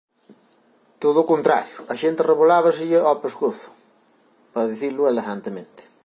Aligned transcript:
Todo 1.03 1.17
o 1.21 1.29
contrario, 1.31 1.77
a 1.91 1.93
xente 2.01 2.19
arrebolábaselle 2.21 2.97
ó 3.09 3.11
pescozo, 3.23 3.69
para 4.53 4.69
dicilo 4.71 5.01
elegantemente. 5.13 5.81